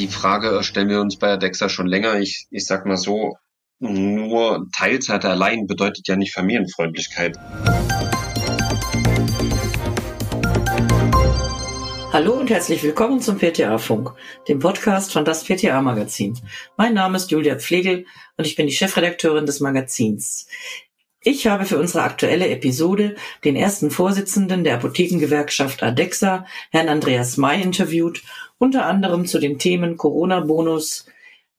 die 0.00 0.08
Frage 0.08 0.62
stellen 0.62 0.88
wir 0.88 0.98
uns 0.98 1.18
bei 1.18 1.28
Adexa 1.28 1.68
schon 1.68 1.86
länger. 1.86 2.18
Ich, 2.18 2.46
ich 2.50 2.64
sag 2.64 2.86
mal 2.86 2.96
so, 2.96 3.36
nur 3.80 4.66
Teilzeit 4.74 5.26
allein 5.26 5.66
bedeutet 5.66 6.08
ja 6.08 6.16
nicht 6.16 6.32
Familienfreundlichkeit. 6.32 7.36
Hallo 12.12 12.32
und 12.32 12.48
herzlich 12.48 12.82
willkommen 12.82 13.20
zum 13.20 13.36
PTA-Funk, 13.38 14.14
dem 14.48 14.58
Podcast 14.58 15.12
von 15.12 15.26
das 15.26 15.44
PTA-Magazin. 15.44 16.38
Mein 16.78 16.94
Name 16.94 17.18
ist 17.18 17.30
Julia 17.30 17.56
Pflegel 17.56 18.06
und 18.38 18.46
ich 18.46 18.56
bin 18.56 18.66
die 18.66 18.72
Chefredakteurin 18.72 19.44
des 19.44 19.60
Magazins. 19.60 20.46
Ich 21.22 21.46
habe 21.46 21.66
für 21.66 21.78
unsere 21.78 22.02
aktuelle 22.02 22.48
Episode 22.48 23.14
den 23.44 23.54
ersten 23.54 23.90
Vorsitzenden 23.90 24.64
der 24.64 24.76
Apothekengewerkschaft 24.76 25.82
ADEXA, 25.82 26.46
Herrn 26.70 26.88
Andreas 26.88 27.36
May, 27.36 27.60
interviewt, 27.60 28.22
unter 28.56 28.86
anderem 28.86 29.26
zu 29.26 29.38
den 29.38 29.58
Themen 29.58 29.98
Corona-Bonus, 29.98 31.04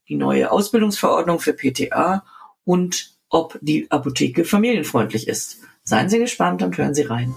die 0.10 0.16
neue 0.16 0.50
Ausbildungsverordnung 0.50 1.40
für 1.40 1.54
PTA 1.54 2.26
und 2.66 3.12
ob 3.30 3.60
die 3.62 3.86
Apotheke 3.92 4.46
familienfreundlich 4.46 5.28
ist. 5.28 5.60
Seien 5.84 6.10
Sie 6.10 6.18
gespannt 6.18 6.64
und 6.64 6.76
hören 6.80 6.96
Sie 6.96 7.04
rein. 7.04 7.36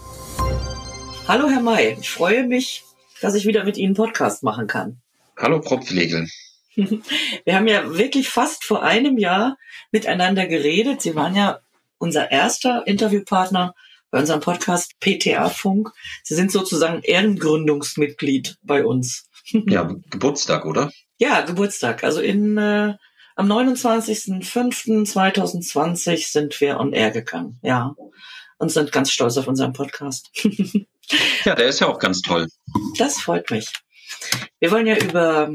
Hallo 1.28 1.50
Herr 1.50 1.60
May, 1.60 1.98
ich 2.00 2.08
freue 2.08 2.46
mich, 2.46 2.84
dass 3.20 3.34
ich 3.34 3.44
wieder 3.44 3.64
mit 3.64 3.76
Ihnen 3.76 3.92
Podcast 3.92 4.42
machen 4.42 4.66
kann. 4.66 5.02
Hallo 5.36 5.60
Frau 5.60 5.76
Pflegel. 5.76 6.26
Wir 6.74 7.54
haben 7.54 7.68
ja 7.68 7.98
wirklich 7.98 8.30
fast 8.30 8.64
vor 8.64 8.82
einem 8.82 9.18
Jahr 9.18 9.58
miteinander 9.92 10.46
geredet. 10.46 11.02
Sie 11.02 11.14
waren 11.14 11.36
ja 11.36 11.60
unser 12.04 12.30
erster 12.30 12.86
Interviewpartner 12.86 13.74
bei 14.10 14.20
unserem 14.20 14.40
Podcast 14.40 14.92
PTA 15.00 15.48
Funk. 15.48 15.90
Sie 16.22 16.34
sind 16.34 16.52
sozusagen 16.52 17.00
Ehrengründungsmitglied 17.02 18.58
bei 18.62 18.84
uns. 18.84 19.30
Ja, 19.66 19.94
Geburtstag, 20.08 20.64
oder? 20.64 20.90
Ja, 21.18 21.42
Geburtstag. 21.42 22.02
Also 22.02 22.22
in 22.22 22.56
äh, 22.56 22.94
am 23.36 23.52
29.05.2020 23.52 26.32
sind 26.32 26.58
wir 26.62 26.80
on 26.80 26.94
air 26.94 27.10
gegangen. 27.10 27.58
Ja. 27.62 27.94
Und 28.56 28.70
sind 28.70 28.90
ganz 28.90 29.10
stolz 29.10 29.36
auf 29.36 29.46
unseren 29.46 29.74
Podcast. 29.74 30.30
ja, 31.44 31.54
der 31.54 31.66
ist 31.66 31.80
ja 31.80 31.88
auch 31.88 31.98
ganz 31.98 32.22
toll. 32.22 32.48
Das 32.96 33.20
freut 33.20 33.50
mich. 33.50 33.70
Wir 34.60 34.70
wollen 34.70 34.86
ja 34.86 34.96
über 34.96 35.52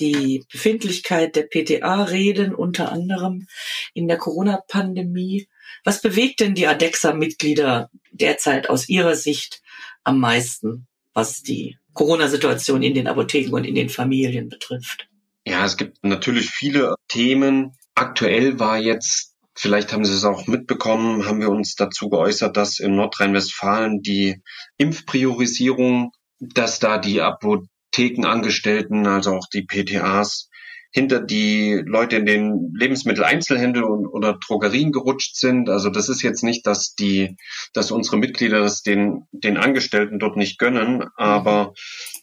die 0.00 0.44
Befindlichkeit 0.50 1.36
der 1.36 1.44
PTA 1.44 2.04
reden, 2.04 2.54
unter 2.54 2.90
anderem 2.90 3.46
in 3.94 4.08
der 4.08 4.18
Corona-Pandemie. 4.18 5.48
Was 5.84 6.00
bewegt 6.00 6.40
denn 6.40 6.54
die 6.54 6.66
ADEXA-Mitglieder 6.66 7.90
derzeit 8.10 8.70
aus 8.70 8.88
ihrer 8.88 9.16
Sicht 9.16 9.62
am 10.04 10.18
meisten, 10.18 10.86
was 11.14 11.42
die 11.42 11.78
Corona-Situation 11.94 12.82
in 12.82 12.94
den 12.94 13.06
Apotheken 13.06 13.52
und 13.54 13.64
in 13.64 13.74
den 13.74 13.88
Familien 13.88 14.48
betrifft? 14.48 15.08
Ja, 15.44 15.64
es 15.64 15.76
gibt 15.76 15.98
natürlich 16.02 16.50
viele 16.50 16.94
Themen. 17.08 17.72
Aktuell 17.94 18.58
war 18.58 18.78
jetzt, 18.78 19.34
vielleicht 19.54 19.92
haben 19.92 20.04
Sie 20.04 20.14
es 20.14 20.24
auch 20.24 20.46
mitbekommen, 20.46 21.26
haben 21.26 21.40
wir 21.40 21.50
uns 21.50 21.74
dazu 21.74 22.08
geäußert, 22.08 22.56
dass 22.56 22.78
in 22.78 22.94
Nordrhein-Westfalen 22.94 24.00
die 24.02 24.40
Impfpriorisierung, 24.78 26.12
dass 26.38 26.78
da 26.78 26.98
die 26.98 27.20
Apothekenangestellten, 27.20 29.06
also 29.06 29.34
auch 29.34 29.48
die 29.52 29.66
PTAs, 29.66 30.48
hinter 30.92 31.20
die 31.20 31.82
Leute 31.86 32.16
in 32.16 32.26
den 32.26 32.72
Lebensmitteleinzelhändel 32.74 33.82
oder 33.82 34.34
Drogerien 34.34 34.92
gerutscht 34.92 35.36
sind. 35.36 35.70
Also 35.70 35.88
das 35.88 36.10
ist 36.10 36.22
jetzt 36.22 36.44
nicht, 36.44 36.66
dass 36.66 36.94
die, 36.94 37.36
dass 37.72 37.90
unsere 37.90 38.18
Mitglieder 38.18 38.60
das 38.60 38.82
den, 38.82 39.24
den 39.32 39.56
Angestellten 39.56 40.18
dort 40.18 40.36
nicht 40.36 40.58
gönnen, 40.58 41.04
aber 41.16 41.72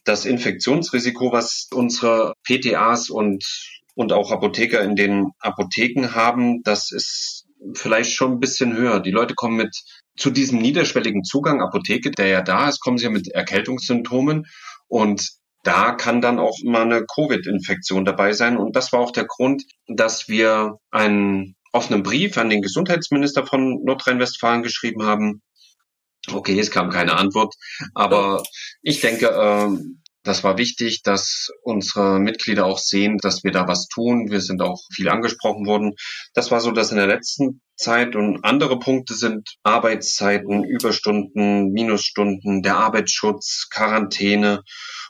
das 0.03 0.25
Infektionsrisiko, 0.25 1.31
was 1.31 1.67
unsere 1.73 2.34
PTAs 2.44 3.09
und, 3.09 3.44
und 3.95 4.14
auch 4.14 4.31
Apotheker 4.31 4.81
in 4.81 4.95
den 4.95 5.31
Apotheken 5.40 6.14
haben, 6.14 6.62
das 6.62 6.92
ist 6.92 7.47
vielleicht 7.73 8.12
schon 8.12 8.34
ein 8.34 8.40
bisschen 8.40 8.78
höher. 8.78 9.00
Die 9.00 9.12
Leute 9.12 9.34
kommen 9.34 9.58
mit 9.58 9.75
zu 10.16 10.29
diesem 10.29 10.59
niederschwelligen 10.59 11.24
Zugang 11.24 11.62
Apotheke, 11.62 12.12
der 12.12 12.28
ja 12.28 12.41
da 12.41 12.69
ist, 12.69 12.81
kommen 12.81 12.97
sie 12.97 13.06
ja 13.06 13.09
mit 13.09 13.29
Erkältungssymptomen 13.29 14.46
und 14.88 15.38
da 15.64 15.92
kann 15.92 16.22
dann 16.22 16.40
auch 16.40 16.56
mal 16.64 16.84
eine 16.84 17.06
Covid-Infektion 17.06 18.06
dabei 18.06 18.34
sein. 18.34 18.58
Und 18.58 18.75
das 18.75 18.92
war 18.94 19.00
auch 19.00 19.12
der 19.12 19.25
Grund, 19.25 19.64
dass 19.88 20.28
wir 20.28 20.78
einen 20.92 21.56
offenen 21.72 22.03
Brief 22.03 22.38
an 22.38 22.50
den 22.50 22.62
Gesundheitsminister 22.62 23.46
von 23.46 23.84
Nordrhein-Westfalen 23.84 24.64
geschrieben 24.64 25.03
haben. 25.03 25.42
Okay, 26.31 26.59
es 26.59 26.72
kam 26.72 26.90
keine 26.90 27.16
Antwort, 27.16 27.56
aber 27.94 28.44
ich 28.81 29.02
denke, 29.02 29.28
äh, 29.28 29.70
das 30.24 30.44
war 30.44 30.57
wichtig, 30.57 31.02
dass 31.03 31.50
unsere 31.63 32.19
Mitglieder 32.19 32.66
auch 32.66 32.78
sehen, 32.78 33.18
dass 33.22 33.44
wir 33.44 33.52
da 33.52 33.68
was 33.68 33.88
tun. 33.88 34.30
Wir 34.30 34.41
sind 34.41 34.62
auch 34.62 34.81
viel 34.94 35.09
angesprochen 35.09 35.66
worden. 35.66 35.96
Das 36.34 36.52
war 36.52 36.59
so 36.59 36.72
das 36.72 36.91
in 36.91 36.97
der 36.97 37.07
letzten 37.07 37.62
Zeit 37.75 38.16
und 38.16 38.44
andere 38.44 38.79
Punkte 38.79 39.13
sind 39.13 39.56
Arbeitszeiten, 39.63 40.66
Überstunden, 40.66 41.72
Minusstunden, 41.72 42.62
der 42.62 42.78
Arbeitsschutz, 42.78 43.69
Quarantäne 43.72 44.63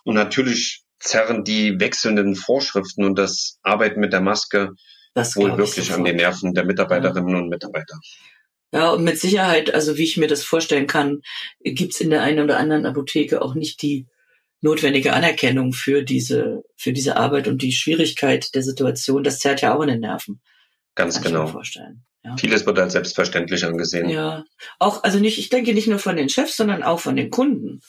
und 0.03 0.14
natürlich 0.14 0.84
zerren 1.00 1.44
die 1.44 1.80
wechselnden 1.80 2.36
Vorschriften 2.36 3.03
und 3.03 3.18
das 3.18 3.58
Arbeiten 3.64 4.00
mit 4.00 4.14
der 4.14 4.22
Maske 4.22 4.74
das 5.16 5.36
wohl 5.36 5.58
wirklich 5.58 5.92
an 5.92 6.03
den 6.03 6.18
Nerven 6.18 6.53
der 6.53 6.66
Mitarbeiterinnen 6.66 7.30
ja. 7.30 7.38
und 7.38 7.50
Mitarbeiter. 7.50 8.00
Ja, 8.72 8.92
und 8.92 9.03
mit 9.03 9.18
Sicherheit, 9.18 9.74
also 9.74 9.98
wie 9.98 10.03
ich 10.03 10.18
mir 10.18 10.28
das 10.28 10.44
vorstellen 10.44 10.86
kann, 10.86 11.22
gibt's 11.64 12.00
in 12.00 12.12
der 12.12 12.22
einen 12.22 12.44
oder 12.44 12.58
anderen 12.58 12.86
Apotheke 12.86 13.42
auch 13.42 13.56
nicht 13.56 13.81
die 13.81 14.06
notwendige 14.62 15.14
Anerkennung 15.14 15.74
für 15.74 16.03
diese, 16.03 16.64
für 16.75 16.94
diese 16.94 17.16
Arbeit 17.16 17.47
und 17.47 17.62
die 17.62 17.72
Schwierigkeit 17.72 18.53
der 18.56 18.64
Situation. 18.64 19.24
Das 19.24 19.40
zerrt 19.40 19.62
ja 19.62 19.75
auch 19.75 19.81
in 19.81 19.90
den 19.90 20.00
Nerven. 20.02 20.42
Ganz 20.96 21.16
kann 21.16 21.31
genau. 21.31 21.42
Ich 21.42 21.47
mir 21.47 21.53
vorstellen. 21.53 22.03
Ja. 22.24 22.36
Vieles 22.38 22.66
wird 22.66 22.78
als 22.80 22.94
selbstverständlich 22.94 23.64
angesehen. 23.64 24.09
Ja, 24.09 24.44
auch, 24.78 25.03
also 25.03 25.19
nicht, 25.19 25.40
ich 25.40 25.50
denke 25.50 25.74
nicht 25.74 25.88
nur 25.88 26.00
von 26.00 26.18
den 26.18 26.30
Chefs, 26.30 26.58
sondern 26.58 26.84
auch 26.84 27.00
von 27.00 27.16
den 27.16 27.30
Kunden. 27.30 27.80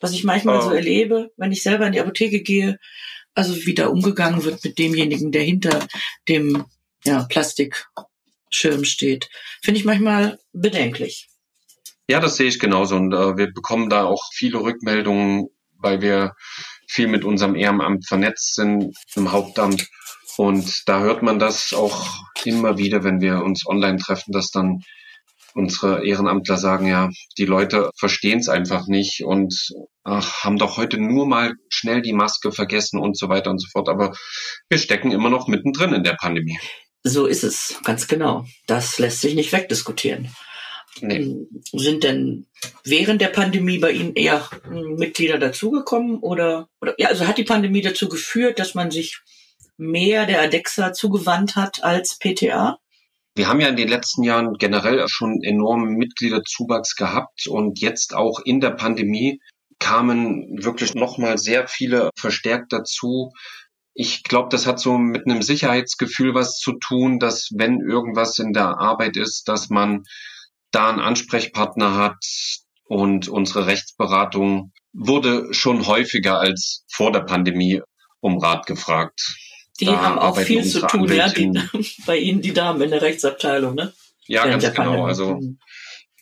Was 0.00 0.12
ich 0.12 0.24
manchmal 0.24 0.58
oh. 0.58 0.62
so 0.62 0.70
erlebe, 0.70 1.30
wenn 1.36 1.52
ich 1.52 1.62
selber 1.62 1.86
in 1.86 1.92
die 1.92 2.00
Apotheke 2.00 2.40
gehe, 2.42 2.78
also 3.34 3.54
wie 3.66 3.74
da 3.74 3.88
umgegangen 3.88 4.44
wird 4.44 4.64
mit 4.64 4.78
demjenigen, 4.78 5.30
der 5.30 5.42
hinter 5.42 5.86
dem 6.28 6.64
ja, 7.04 7.24
Plastikschirm 7.24 8.84
steht, 8.84 9.28
finde 9.62 9.78
ich 9.78 9.84
manchmal 9.84 10.38
bedenklich. 10.52 11.28
Ja, 12.08 12.20
das 12.20 12.36
sehe 12.36 12.48
ich 12.48 12.58
genauso. 12.58 12.96
Und 12.96 13.12
äh, 13.12 13.36
wir 13.36 13.52
bekommen 13.52 13.90
da 13.90 14.04
auch 14.04 14.22
viele 14.32 14.60
Rückmeldungen, 14.60 15.48
weil 15.78 16.00
wir 16.00 16.32
viel 16.88 17.08
mit 17.08 17.24
unserem 17.24 17.54
Ehrenamt 17.54 18.06
vernetzt 18.06 18.54
sind 18.54 18.96
im 19.14 19.32
Hauptamt. 19.32 19.86
Und 20.36 20.82
da 20.86 21.00
hört 21.00 21.22
man 21.22 21.38
das 21.38 21.72
auch 21.72 22.06
immer 22.44 22.78
wieder, 22.78 23.04
wenn 23.04 23.20
wir 23.20 23.42
uns 23.42 23.66
online 23.66 23.98
treffen, 23.98 24.32
dass 24.32 24.50
dann 24.50 24.82
unsere 25.54 26.06
Ehrenamtler 26.06 26.58
sagen 26.58 26.86
ja, 26.86 27.08
die 27.38 27.46
Leute 27.46 27.90
verstehen 27.98 28.38
es 28.38 28.48
einfach 28.48 28.86
nicht 28.86 29.24
und 29.24 29.54
ach, 30.04 30.44
haben 30.44 30.58
doch 30.58 30.76
heute 30.76 30.98
nur 30.98 31.26
mal 31.26 31.54
schnell 31.70 32.02
die 32.02 32.12
Maske 32.12 32.52
vergessen 32.52 33.00
und 33.00 33.18
so 33.18 33.30
weiter 33.30 33.50
und 33.50 33.58
so 33.58 33.66
fort. 33.72 33.88
Aber 33.88 34.14
wir 34.68 34.78
stecken 34.78 35.10
immer 35.10 35.30
noch 35.30 35.48
mittendrin 35.48 35.94
in 35.94 36.04
der 36.04 36.16
Pandemie. 36.20 36.58
So 37.02 37.26
ist 37.26 37.44
es, 37.44 37.80
ganz 37.84 38.06
genau. 38.06 38.44
Das 38.66 38.98
lässt 38.98 39.20
sich 39.22 39.34
nicht 39.34 39.52
wegdiskutieren. 39.52 40.28
Nee. 41.00 41.18
Hm, 41.18 41.48
sind 41.72 42.04
denn 42.04 42.46
während 42.84 43.20
der 43.20 43.28
Pandemie 43.28 43.78
bei 43.78 43.92
Ihnen 43.92 44.14
eher 44.14 44.48
hm, 44.64 44.96
Mitglieder 44.96 45.38
dazugekommen 45.38 46.18
oder, 46.18 46.68
oder 46.80 46.94
ja, 46.98 47.08
also 47.08 47.26
hat 47.26 47.38
die 47.38 47.44
Pandemie 47.44 47.82
dazu 47.82 48.08
geführt, 48.08 48.58
dass 48.58 48.74
man 48.74 48.90
sich 48.90 49.20
mehr 49.76 50.26
der 50.26 50.42
ADEXA 50.42 50.92
zugewandt 50.92 51.56
hat 51.56 51.84
als 51.84 52.18
PTA? 52.18 52.78
Wir 53.34 53.48
haben 53.48 53.60
ja 53.60 53.68
in 53.68 53.76
den 53.76 53.88
letzten 53.88 54.22
Jahren 54.22 54.54
generell 54.54 55.04
schon 55.08 55.42
enormen 55.42 55.96
Mitgliederzuwachs 55.96 56.96
gehabt 56.96 57.46
und 57.46 57.80
jetzt 57.80 58.14
auch 58.14 58.40
in 58.40 58.60
der 58.60 58.70
Pandemie 58.70 59.40
kamen 59.78 60.64
wirklich 60.64 60.94
nochmal 60.94 61.36
sehr 61.36 61.68
viele 61.68 62.10
verstärkt 62.16 62.72
dazu. 62.72 63.32
Ich 63.92 64.22
glaube, 64.22 64.48
das 64.50 64.66
hat 64.66 64.80
so 64.80 64.96
mit 64.96 65.26
einem 65.26 65.42
Sicherheitsgefühl 65.42 66.34
was 66.34 66.58
zu 66.58 66.72
tun, 66.78 67.18
dass 67.18 67.50
wenn 67.54 67.80
irgendwas 67.80 68.38
in 68.38 68.54
der 68.54 68.78
Arbeit 68.78 69.18
ist, 69.18 69.48
dass 69.48 69.68
man 69.68 70.04
da 70.70 70.88
einen 70.88 71.00
Ansprechpartner 71.00 71.96
hat 71.96 72.24
und 72.84 73.28
unsere 73.28 73.66
Rechtsberatung 73.66 74.72
wurde 74.92 75.52
schon 75.52 75.86
häufiger 75.86 76.40
als 76.40 76.84
vor 76.88 77.12
der 77.12 77.20
Pandemie 77.20 77.82
um 78.20 78.38
Rat 78.38 78.66
gefragt. 78.66 79.36
Die 79.80 79.86
da 79.86 80.00
haben 80.00 80.18
auch 80.18 80.38
viel 80.38 80.64
zu 80.64 80.80
tun, 80.86 81.12
ja, 81.12 81.28
die, 81.28 81.52
bei 82.06 82.16
Ihnen 82.16 82.40
die 82.40 82.54
Damen 82.54 82.80
in 82.80 82.90
der 82.90 83.02
Rechtsabteilung, 83.02 83.74
ne? 83.74 83.92
Ja, 84.26 84.44
Während 84.44 84.62
ganz 84.62 84.74
genau. 84.74 84.90
Pandemie. 84.90 85.08
Also 85.08 85.40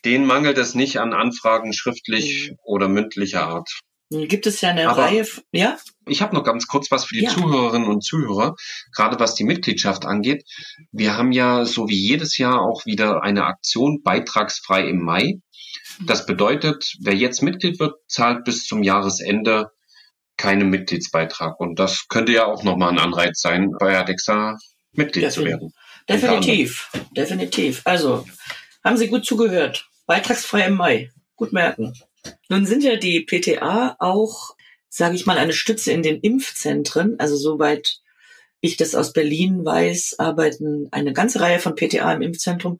denen 0.03 0.25
mangelt 0.25 0.57
es 0.57 0.75
nicht 0.75 0.99
an 0.99 1.13
Anfragen 1.13 1.73
schriftlich 1.73 2.51
mhm. 2.51 2.57
oder 2.63 2.87
mündlicher 2.87 3.47
Art. 3.47 3.69
Gibt 4.09 4.45
es 4.45 4.61
ja 4.61 4.69
eine 4.69 4.87
Aber 4.87 5.03
Reihe, 5.03 5.25
ja? 5.51 5.77
Ich 6.07 6.21
habe 6.21 6.35
noch 6.35 6.43
ganz 6.43 6.67
kurz 6.67 6.91
was 6.91 7.05
für 7.05 7.15
die 7.15 7.23
ja. 7.23 7.31
Zuhörerinnen 7.31 7.87
und 7.87 8.03
Zuhörer, 8.03 8.55
gerade 8.95 9.19
was 9.19 9.33
die 9.33 9.43
Mitgliedschaft 9.43 10.05
angeht. 10.05 10.43
Wir 10.91 11.17
haben 11.17 11.31
ja 11.31 11.65
so 11.65 11.89
wie 11.89 11.97
jedes 11.97 12.37
Jahr 12.37 12.61
auch 12.61 12.85
wieder 12.85 13.23
eine 13.23 13.45
Aktion 13.45 14.03
beitragsfrei 14.03 14.87
im 14.87 15.01
Mai. 15.01 15.39
Das 16.05 16.25
bedeutet, 16.25 16.93
wer 17.01 17.15
jetzt 17.15 17.41
Mitglied 17.41 17.79
wird, 17.79 17.95
zahlt 18.07 18.43
bis 18.43 18.65
zum 18.65 18.83
Jahresende 18.83 19.71
keinen 20.37 20.69
Mitgliedsbeitrag. 20.69 21.59
Und 21.59 21.79
das 21.79 22.07
könnte 22.07 22.31
ja 22.31 22.45
auch 22.45 22.63
nochmal 22.63 22.91
ein 22.91 22.99
Anreiz 22.99 23.41
sein, 23.41 23.71
bei 23.79 23.97
Adexa 23.97 24.57
Mitglied 24.91 25.31
zu 25.31 25.45
werden. 25.45 25.73
Definitiv, 26.07 26.91
definitiv. 27.17 27.81
Also, 27.85 28.25
haben 28.83 28.97
Sie 28.97 29.07
gut 29.07 29.25
zugehört. 29.25 29.87
Beitragsfrei 30.05 30.67
im 30.67 30.75
Mai. 30.75 31.11
Gut 31.35 31.51
merken. 31.51 31.93
Nun 32.49 32.65
sind 32.65 32.83
ja 32.83 32.95
die 32.95 33.21
PTA 33.21 33.95
auch, 33.99 34.55
sage 34.89 35.15
ich 35.15 35.25
mal, 35.25 35.37
eine 35.37 35.53
Stütze 35.53 35.91
in 35.91 36.03
den 36.03 36.19
Impfzentren. 36.19 37.19
Also 37.19 37.35
soweit 37.37 37.99
ich 38.61 38.77
das 38.77 38.95
aus 38.95 39.13
Berlin 39.13 39.65
weiß, 39.65 40.15
arbeiten 40.19 40.87
eine 40.91 41.13
ganze 41.13 41.39
Reihe 41.39 41.59
von 41.59 41.75
PTA 41.75 42.13
im 42.13 42.21
Impfzentrum 42.21 42.79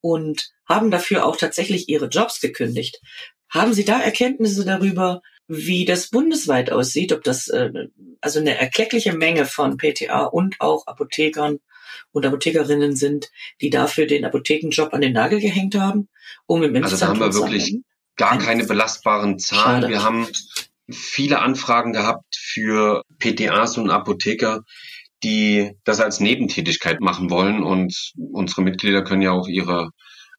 und 0.00 0.50
haben 0.66 0.90
dafür 0.90 1.26
auch 1.26 1.36
tatsächlich 1.36 1.88
ihre 1.88 2.06
Jobs 2.06 2.40
gekündigt. 2.40 3.00
Haben 3.48 3.74
Sie 3.74 3.84
da 3.84 4.00
Erkenntnisse 4.00 4.64
darüber, 4.64 5.22
wie 5.48 5.84
das 5.84 6.08
bundesweit 6.10 6.70
aussieht, 6.70 7.12
ob 7.12 7.24
das 7.24 7.48
äh, 7.48 7.70
also 8.20 8.38
eine 8.38 8.56
erkleckliche 8.56 9.12
Menge 9.12 9.46
von 9.46 9.76
PTA 9.76 10.24
und 10.24 10.60
auch 10.60 10.86
Apothekern 10.86 11.58
und 12.12 12.24
Apothekerinnen 12.24 12.94
sind, 12.94 13.30
die 13.60 13.70
dafür 13.70 14.06
den 14.06 14.24
Apothekenjob 14.24 14.94
an 14.94 15.00
den 15.00 15.12
Nagel 15.12 15.40
gehängt 15.40 15.74
haben, 15.74 16.08
um 16.46 16.62
im 16.62 16.82
Also 16.82 16.96
da 16.96 17.08
haben 17.08 17.18
wir 17.18 17.34
wirklich 17.34 17.76
gar 18.20 18.38
keine 18.38 18.64
belastbaren 18.64 19.38
Zahlen. 19.38 19.82
Schade. 19.82 19.88
Wir 19.88 20.02
haben 20.02 20.28
viele 20.90 21.40
Anfragen 21.40 21.92
gehabt 21.92 22.36
für 22.36 23.02
PTAs 23.18 23.78
und 23.78 23.90
Apotheker, 23.90 24.60
die 25.24 25.72
das 25.84 26.00
als 26.00 26.20
Nebentätigkeit 26.20 27.00
machen 27.00 27.30
wollen. 27.30 27.62
Und 27.62 28.12
unsere 28.32 28.60
Mitglieder 28.60 29.02
können 29.02 29.22
ja 29.22 29.32
auch 29.32 29.48
ihre 29.48 29.88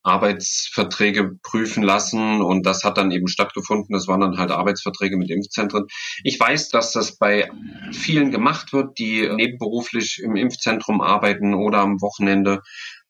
Arbeitsverträge 0.03 1.31
prüfen 1.43 1.83
lassen 1.83 2.41
und 2.41 2.65
das 2.65 2.83
hat 2.83 2.97
dann 2.97 3.11
eben 3.11 3.27
stattgefunden. 3.27 3.93
Das 3.93 4.07
waren 4.07 4.21
dann 4.21 4.37
halt 4.37 4.51
Arbeitsverträge 4.51 5.17
mit 5.17 5.29
Impfzentren. 5.29 5.85
Ich 6.23 6.39
weiß, 6.39 6.69
dass 6.69 6.91
das 6.91 7.17
bei 7.17 7.49
vielen 7.91 8.31
gemacht 8.31 8.73
wird, 8.73 8.97
die 8.97 9.29
nebenberuflich 9.29 10.21
im 10.23 10.35
Impfzentrum 10.35 11.01
arbeiten 11.01 11.53
oder 11.53 11.79
am 11.79 12.01
Wochenende. 12.01 12.61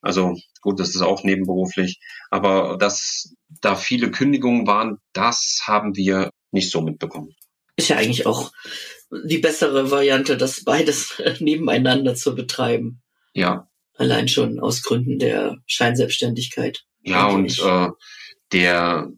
Also 0.01 0.35
gut, 0.61 0.79
das 0.79 0.89
ist 0.89 1.01
auch 1.01 1.23
nebenberuflich, 1.23 1.99
aber 2.29 2.77
dass 2.77 3.33
da 3.61 3.75
viele 3.75 4.11
Kündigungen 4.11 4.67
waren, 4.67 4.97
das 5.13 5.61
haben 5.65 5.95
wir 5.95 6.31
nicht 6.51 6.71
so 6.71 6.81
mitbekommen. 6.81 7.35
Ist 7.75 7.89
ja 7.89 7.97
eigentlich 7.97 8.25
auch 8.25 8.51
die 9.27 9.37
bessere 9.37 9.91
Variante, 9.91 10.37
das 10.37 10.63
beides 10.63 11.21
nebeneinander 11.39 12.15
zu 12.15 12.35
betreiben. 12.35 13.01
Ja, 13.33 13.67
Allein 14.01 14.27
schon 14.27 14.59
aus 14.59 14.81
Gründen 14.81 15.19
der 15.19 15.57
Scheinselbstständigkeit. 15.67 16.85
Ja, 17.03 17.27
und 17.27 17.59
äh, 17.59 17.89
der, 18.51 19.11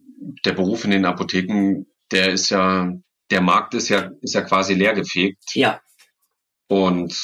der 0.44 0.52
Beruf 0.52 0.84
in 0.84 0.90
den 0.90 1.06
Apotheken, 1.06 1.86
der 2.10 2.30
ist 2.32 2.50
ja, 2.50 2.92
der 3.30 3.40
Markt 3.40 3.72
ist 3.72 3.88
ja, 3.88 4.10
ist 4.20 4.34
ja 4.34 4.42
quasi 4.42 4.74
leergefegt. 4.74 5.42
Ja. 5.54 5.80
Und 6.68 7.16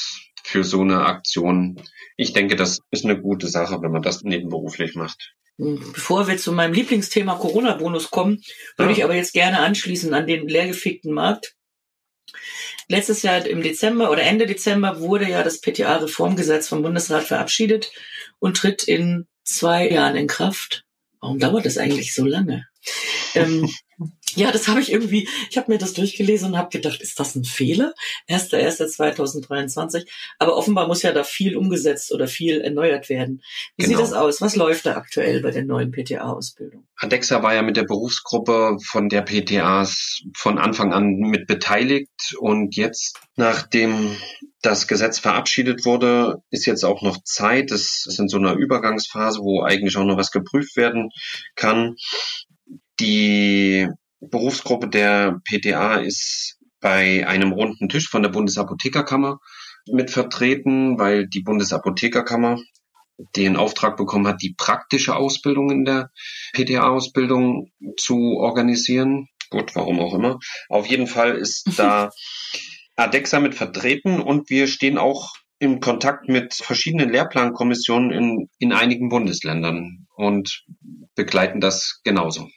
für 0.43 0.63
so 0.63 0.81
eine 0.81 1.05
Aktion, 1.05 1.81
ich 2.17 2.33
denke, 2.33 2.55
das 2.55 2.79
ist 2.91 3.05
eine 3.05 3.19
gute 3.19 3.47
Sache, 3.47 3.81
wenn 3.81 3.91
man 3.91 4.01
das 4.01 4.23
nebenberuflich 4.23 4.95
macht. 4.95 5.33
Hm, 5.57 5.91
bevor 5.93 6.27
wir 6.27 6.37
zu 6.37 6.51
meinem 6.51 6.73
Lieblingsthema 6.73 7.35
Corona-Bonus 7.35 8.11
kommen, 8.11 8.41
würde 8.77 8.91
ja. 8.91 8.97
ich 8.97 9.03
aber 9.03 9.15
jetzt 9.15 9.33
gerne 9.33 9.59
anschließen 9.59 10.13
an 10.13 10.27
den 10.27 10.47
leergefegten 10.47 11.13
Markt. 11.13 11.55
Letztes 12.87 13.21
Jahr 13.21 13.45
im 13.45 13.61
Dezember 13.61 14.11
oder 14.11 14.23
Ende 14.23 14.45
Dezember 14.45 14.99
wurde 14.99 15.29
ja 15.29 15.43
das 15.43 15.61
PTA-Reformgesetz 15.61 16.67
vom 16.67 16.81
Bundesrat 16.81 17.23
verabschiedet 17.23 17.91
und 18.39 18.57
tritt 18.57 18.83
in 18.83 19.27
zwei 19.43 19.89
Jahren 19.89 20.15
in 20.15 20.27
Kraft. 20.27 20.83
Warum 21.19 21.39
dauert 21.39 21.65
das 21.65 21.77
eigentlich 21.77 22.13
so 22.13 22.25
lange? 22.25 22.67
ähm, 23.35 23.69
ja, 24.35 24.51
das 24.51 24.67
habe 24.67 24.79
ich 24.79 24.91
irgendwie, 24.91 25.27
ich 25.49 25.57
habe 25.57 25.71
mir 25.71 25.77
das 25.77 25.93
durchgelesen 25.93 26.49
und 26.49 26.57
habe 26.57 26.69
gedacht, 26.69 27.01
ist 27.01 27.19
das 27.19 27.35
ein 27.35 27.43
Fehler? 27.43 27.93
1.1.2023. 28.29 30.07
Aber 30.39 30.55
offenbar 30.55 30.87
muss 30.87 31.01
ja 31.01 31.11
da 31.11 31.23
viel 31.23 31.55
umgesetzt 31.55 32.11
oder 32.11 32.27
viel 32.27 32.61
erneuert 32.61 33.09
werden. 33.09 33.41
Wie 33.77 33.85
genau. 33.85 33.97
sieht 33.97 34.07
das 34.07 34.13
aus? 34.13 34.41
Was 34.41 34.55
läuft 34.55 34.85
da 34.85 34.95
aktuell 34.95 35.41
bei 35.41 35.51
der 35.51 35.63
neuen 35.63 35.91
PTA-Ausbildung? 35.91 36.85
Adexa 36.97 37.41
war 37.41 37.53
ja 37.53 37.61
mit 37.61 37.77
der 37.77 37.83
Berufsgruppe 37.83 38.77
von 38.85 39.09
der 39.09 39.23
PTAs 39.23 40.21
von 40.35 40.57
Anfang 40.57 40.93
an 40.93 41.15
mit 41.15 41.47
beteiligt 41.47 42.35
und 42.39 42.75
jetzt, 42.75 43.19
nachdem 43.35 44.15
das 44.61 44.87
Gesetz 44.87 45.17
verabschiedet 45.17 45.85
wurde, 45.85 46.43
ist 46.51 46.65
jetzt 46.65 46.83
auch 46.83 47.01
noch 47.01 47.23
Zeit. 47.23 47.71
Es 47.71 48.05
ist 48.05 48.19
in 48.19 48.27
so 48.27 48.37
einer 48.37 48.53
Übergangsphase, 48.53 49.39
wo 49.39 49.63
eigentlich 49.63 49.97
auch 49.97 50.05
noch 50.05 50.17
was 50.17 50.31
geprüft 50.31 50.75
werden 50.75 51.09
kann. 51.55 51.95
Die 52.99 53.87
Berufsgruppe 54.31 54.87
der 54.87 55.39
PTA 55.45 55.97
ist 55.97 56.57
bei 56.79 57.27
einem 57.27 57.51
runden 57.51 57.89
Tisch 57.89 58.09
von 58.09 58.23
der 58.23 58.29
Bundesapothekerkammer 58.29 59.39
mit 59.91 60.11
vertreten, 60.11 60.97
weil 60.97 61.27
die 61.27 61.41
Bundesapothekerkammer 61.41 62.59
den 63.35 63.55
Auftrag 63.55 63.97
bekommen 63.97 64.27
hat, 64.27 64.41
die 64.41 64.55
praktische 64.57 65.15
Ausbildung 65.15 65.69
in 65.69 65.85
der 65.85 66.09
PTA-Ausbildung 66.53 67.71
zu 67.97 68.37
organisieren. 68.37 69.27
Gut, 69.49 69.75
warum 69.75 69.99
auch 69.99 70.13
immer. 70.13 70.39
Auf 70.69 70.87
jeden 70.87 71.07
Fall 71.07 71.35
ist 71.35 71.69
da 71.77 72.09
ADEXA 72.95 73.39
mit 73.39 73.55
vertreten 73.55 74.21
und 74.21 74.49
wir 74.49 74.67
stehen 74.67 74.97
auch 74.97 75.33
im 75.59 75.79
Kontakt 75.79 76.27
mit 76.27 76.55
verschiedenen 76.55 77.11
Lehrplankommissionen 77.11 78.11
in, 78.11 78.49
in 78.57 78.73
einigen 78.73 79.09
Bundesländern 79.09 80.07
und 80.15 80.63
begleiten 81.13 81.61
das 81.61 82.01
genauso. 82.03 82.49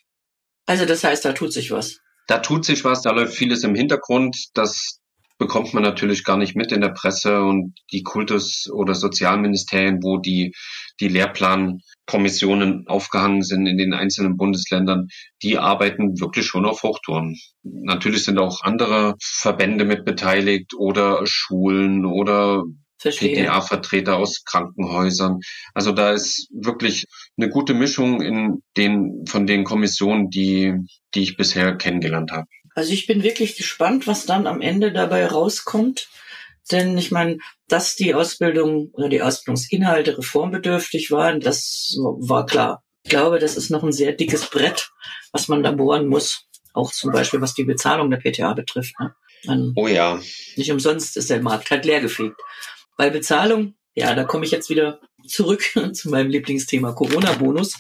Also 0.67 0.87
das 0.87 1.05
heißt, 1.05 1.25
da 1.25 1.33
tut 1.33 1.53
sich 1.53 1.71
was. 1.71 2.01
Da 2.27 2.39
tut 2.39 2.65
sich 2.65 2.85
was, 2.85 3.03
da 3.03 3.11
läuft 3.11 3.35
vieles 3.35 3.65
im 3.65 3.75
Hintergrund. 3.75 4.37
Das 4.55 5.01
bekommt 5.39 5.75
man 5.75 5.83
natürlich 5.83 6.25
gar 6.25 6.37
nicht 6.37 6.55
mit 6.55 6.73
in 6.73 6.81
der 6.81 6.91
Presse 6.91 7.43
und 7.43 7.75
die 7.93 8.03
Kultus- 8.03 8.71
oder 8.73 8.95
Sozialministerien, 8.95 10.03
wo 10.03 10.19
die, 10.19 10.55
die 11.01 11.09
Lehrplankommissionen 11.09 12.87
aufgehangen 12.87 13.43
sind 13.43 13.67
in 13.67 13.77
den 13.77 13.95
einzelnen 13.95 14.37
Bundesländern, 14.37 15.09
die 15.43 15.59
arbeiten 15.59 16.21
wirklich 16.21 16.47
schon 16.47 16.65
auf 16.65 16.83
Hochtouren. 16.83 17.37
Natürlich 17.63 18.25
sind 18.25 18.39
auch 18.39 18.63
andere 18.63 19.17
Verbände 19.21 19.85
mit 19.85 20.05
beteiligt 20.05 20.73
oder 20.79 21.27
Schulen 21.27 22.07
oder 22.07 22.63
PTA-Vertreter 23.11 24.17
aus 24.17 24.45
Krankenhäusern. 24.45 25.41
Also 25.73 25.93
da 25.93 26.13
ist 26.13 26.49
wirklich 26.51 27.07
eine 27.37 27.49
gute 27.49 27.75
Mischung 27.75 28.23
in 28.23 28.63
den, 28.77 29.25
von 29.27 29.47
den 29.47 29.65
Kommissionen, 29.65 30.31
die, 30.31 30.75
die 31.15 31.23
ich 31.23 31.37
bisher 31.37 31.77
kennengelernt 31.77 32.33
habe. 32.33 32.47
Also 32.75 32.93
ich 32.93 33.07
bin 33.07 33.23
wirklich 33.23 33.57
gespannt, 33.57 34.07
was 34.07 34.27
dann 34.27 34.47
am 34.47 34.61
Ende 34.61 34.93
dabei 34.93 35.27
rauskommt. 35.27 36.09
Denn 36.71 36.97
ich 36.97 37.11
meine, 37.11 37.39
dass 37.69 37.95
die 37.95 38.15
Ausbildung 38.15 38.91
oder 38.93 39.09
die 39.09 39.23
Ausbildungsinhalte 39.23 40.19
reformbedürftig 40.19 41.11
waren, 41.11 41.41
das 41.41 41.95
war 41.99 42.47
klar. 42.47 42.83
Ich 43.03 43.11
glaube, 43.11 43.39
das 43.39 43.57
ist 43.57 43.71
noch 43.71 43.83
ein 43.83 43.93
sehr 43.93 44.13
dickes 44.13 44.49
Brett, 44.49 44.91
was 45.31 45.49
man 45.49 45.63
da 45.63 45.73
bohren 45.73 46.07
muss. 46.07 46.47
Auch 46.73 46.91
zum 46.91 47.13
Beispiel, 47.13 47.41
was 47.41 47.55
die 47.55 47.65
Bezahlung 47.65 48.11
der 48.11 48.19
PTA 48.19 48.55
betrifft. 48.55 48.95
Ne? 48.99 49.15
Man, 49.45 49.73
oh 49.77 49.87
ja. 49.87 50.21
Nicht 50.57 50.73
umsonst 50.73 51.17
ist 51.17 51.31
der 51.31 51.43
Markt 51.43 51.71
halt 51.71 51.85
leergefegt. 51.85 52.41
Bei 52.97 53.11
Bezahlung, 53.11 53.75
ja, 53.95 54.15
da 54.15 54.25
komme 54.25 54.45
ich 54.45 54.51
jetzt 54.51 54.71
wieder 54.71 55.01
zurück 55.27 55.63
zu 55.93 56.09
meinem 56.11 56.31
Lieblingsthema 56.31 56.93
Corona-Bonus, 56.93 57.79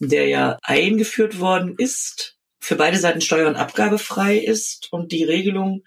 der 0.00 0.28
ja 0.28 0.58
eingeführt 0.62 1.40
worden 1.40 1.74
ist, 1.76 2.36
für 2.60 2.76
beide 2.76 2.98
Seiten 2.98 3.20
steuer- 3.20 3.48
und 3.48 3.56
abgabefrei 3.56 4.36
ist 4.38 4.88
und 4.92 5.12
die 5.12 5.24
Regelung 5.24 5.82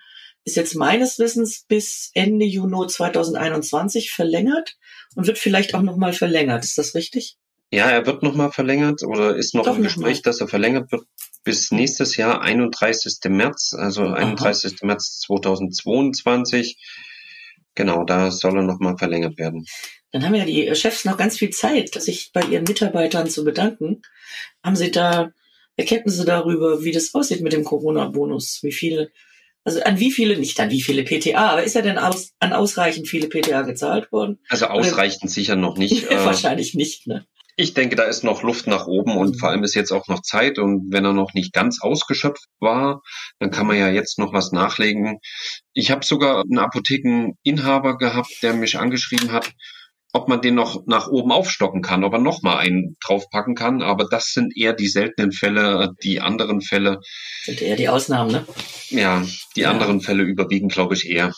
ist 0.46 0.58
jetzt 0.58 0.76
meines 0.76 1.20
Wissens 1.20 1.66
bis 1.68 2.12
Ende 2.14 2.46
Juni 2.46 2.88
2021 2.88 4.12
verlängert 4.12 4.76
und 5.16 5.28
wird 5.28 5.38
vielleicht 5.38 5.74
auch 5.74 5.82
nochmal 5.82 6.14
verlängert. 6.14 6.64
Ist 6.64 6.78
das 6.78 6.96
richtig? 6.96 7.38
Ja, 7.72 7.90
er 7.90 8.06
wird 8.06 8.24
nochmal 8.24 8.52
verlängert 8.52 9.04
oder 9.04 9.36
ist 9.36 9.56
noch 9.56 9.64
Doch 9.64 9.78
im 9.78 9.84
Gespräch, 9.84 10.22
dass 10.22 10.42
er 10.42 10.48
verlängert 10.48 10.92
wird 10.92 11.06
bis 11.44 11.72
nächstes 11.72 12.18
Jahr, 12.18 12.42
31. 12.42 13.20
März, 13.30 13.74
also 13.78 14.04
31. 14.08 14.74
Aha. 14.74 14.86
März 14.86 15.20
2022. 15.22 16.78
Genau, 17.76 18.04
da 18.04 18.32
soll 18.32 18.58
er 18.58 18.64
nochmal 18.64 18.98
verlängert 18.98 19.38
werden. 19.38 19.66
Dann 20.12 20.24
haben 20.24 20.36
ja 20.36 20.46
die 20.46 20.74
Chefs 20.76 21.06
noch 21.06 21.18
ganz 21.18 21.38
viel 21.38 21.50
Zeit, 21.50 21.94
sich 21.96 22.32
bei 22.34 22.42
ihren 22.42 22.66
Mitarbeitern 22.66 23.30
zu 23.30 23.44
bedanken. 23.44 24.04
Haben 24.64 24.76
Sie 24.76 24.92
da 24.92 25.32
Erkenntnisse 25.76 26.24
darüber, 26.24 26.84
wie 26.84 26.92
das 26.92 27.16
aussieht 27.16 27.42
mit 27.42 27.54
dem 27.54 27.64
Corona-Bonus? 27.64 28.60
Wie 28.62 28.72
viele, 28.72 29.12
also 29.64 29.82
an 29.82 30.00
wie 30.00 30.12
viele, 30.12 30.38
nicht 30.38 30.60
an 30.60 30.70
wie 30.70 30.84
viele 30.84 31.04
PTA, 31.04 31.50
aber 31.50 31.64
ist 31.64 31.74
ja 31.74 31.82
denn 31.82 31.98
aus, 31.98 32.34
an 32.40 32.54
ausreichend 32.54 33.08
viele 33.08 33.28
PTA 33.28 33.64
gezahlt 33.64 34.12
worden? 34.12 34.40
Also 34.50 34.68
ausreichend 34.68 35.24
Oder? 35.24 35.32
sicher 35.32 35.56
noch 35.56 35.78
nicht. 35.78 36.04
Äh, 36.12 36.26
Wahrscheinlich 36.26 36.76
nicht, 36.76 37.08
ne? 37.08 37.26
Ich 37.56 37.74
denke, 37.74 37.96
da 37.96 38.04
ist 38.04 38.24
noch 38.24 38.44
Luft 38.44 38.68
nach 38.68 38.88
oben 38.88 39.18
und 39.18 39.36
mhm. 39.36 39.40
vor 39.40 39.50
allem 39.50 39.64
ist 39.64 39.76
jetzt 39.76 39.92
auch 39.92 40.08
noch 40.08 40.22
Zeit 40.22 40.58
und 40.60 40.92
wenn 40.92 41.06
er 41.06 41.14
noch 41.14 41.34
nicht 41.34 41.54
ganz 41.54 41.82
ausgeschöpft 41.82 42.48
war, 42.60 43.02
dann 43.40 43.52
kann 43.52 43.68
man 43.68 43.78
ja 43.78 43.90
jetzt 43.90 44.20
noch 44.20 44.34
was 44.34 44.52
nachlegen. 44.52 45.20
Ich 45.74 45.92
habe 45.92 46.06
sogar 46.06 46.44
einen 46.44 46.60
Apothekeninhaber 46.60 47.98
gehabt, 47.98 48.32
der 48.42 48.54
mich 48.54 48.78
angeschrieben 48.78 49.32
hat 49.32 49.54
ob 50.16 50.28
man 50.28 50.42
den 50.42 50.54
noch 50.54 50.86
nach 50.86 51.08
oben 51.08 51.32
aufstocken 51.32 51.82
kann, 51.82 52.04
ob 52.04 52.14
er 52.14 52.20
noch 52.20 52.44
mal 52.44 52.58
einen 52.58 52.96
draufpacken 53.04 53.56
kann. 53.56 53.82
Aber 53.82 54.06
das 54.06 54.32
sind 54.32 54.56
eher 54.56 54.74
die 54.74 54.88
seltenen 54.88 55.32
Fälle. 55.32 55.90
Die 56.04 56.22
anderen 56.22 56.62
Fälle 56.62 57.00
sind 57.44 57.62
eher 57.62 57.76
die 57.76 57.90
Ausnahmen, 57.90 58.32
ne? 58.32 58.46
Ja, 58.90 59.26
die 59.56 59.62
ja. 59.62 59.72
anderen 59.72 60.02
Fälle 60.02 60.22
überwiegen, 60.22 60.70
glaube 60.70 60.94
ich, 60.94 61.10
eher. 61.10 61.34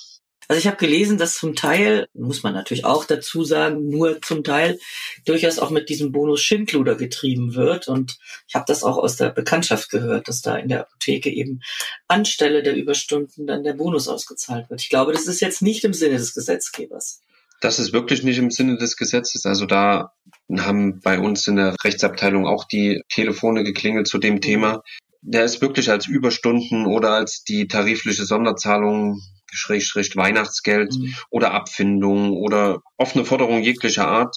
Also 0.47 0.59
ich 0.59 0.67
habe 0.67 0.77
gelesen, 0.77 1.17
dass 1.17 1.35
zum 1.35 1.55
Teil, 1.55 2.07
muss 2.13 2.43
man 2.43 2.53
natürlich 2.53 2.85
auch 2.85 3.05
dazu 3.05 3.43
sagen, 3.43 3.89
nur 3.89 4.21
zum 4.21 4.43
Teil 4.43 4.79
durchaus 5.25 5.59
auch 5.59 5.71
mit 5.71 5.89
diesem 5.89 6.11
Bonus 6.11 6.41
Schindluder 6.41 6.95
getrieben 6.95 7.55
wird. 7.55 7.87
Und 7.87 8.17
ich 8.47 8.55
habe 8.55 8.65
das 8.67 8.83
auch 8.83 8.97
aus 8.97 9.15
der 9.15 9.29
Bekanntschaft 9.29 9.89
gehört, 9.89 10.27
dass 10.27 10.41
da 10.41 10.57
in 10.57 10.69
der 10.69 10.81
Apotheke 10.81 11.29
eben 11.29 11.61
anstelle 12.07 12.61
der 12.61 12.75
Überstunden 12.75 13.47
dann 13.47 13.63
der 13.63 13.73
Bonus 13.73 14.07
ausgezahlt 14.07 14.69
wird. 14.69 14.81
Ich 14.81 14.89
glaube, 14.89 15.13
das 15.13 15.27
ist 15.27 15.41
jetzt 15.41 15.61
nicht 15.61 15.83
im 15.83 15.93
Sinne 15.93 16.17
des 16.17 16.33
Gesetzgebers. 16.33 17.21
Das 17.61 17.79
ist 17.79 17.93
wirklich 17.93 18.23
nicht 18.23 18.37
im 18.37 18.51
Sinne 18.51 18.77
des 18.77 18.97
Gesetzes. 18.97 19.45
Also 19.45 19.65
da 19.65 20.11
haben 20.55 20.99
bei 20.99 21.19
uns 21.19 21.47
in 21.47 21.55
der 21.55 21.75
Rechtsabteilung 21.83 22.45
auch 22.45 22.65
die 22.65 23.01
Telefone 23.09 23.63
geklingelt 23.63 24.07
zu 24.07 24.19
dem 24.19 24.41
Thema. 24.41 24.83
Der 25.21 25.43
ist 25.43 25.61
wirklich 25.61 25.89
als 25.89 26.05
Überstunden 26.05 26.85
oder 26.85 27.11
als 27.11 27.43
die 27.43 27.67
tarifliche 27.67 28.25
Sonderzahlung 28.25 29.21
Schrägstrich 29.55 30.15
Weihnachtsgeld 30.15 30.93
mhm. 30.93 31.15
oder 31.29 31.53
Abfindung 31.53 32.33
oder 32.33 32.81
offene 32.97 33.25
Forderung 33.25 33.62
jeglicher 33.62 34.07
Art 34.07 34.35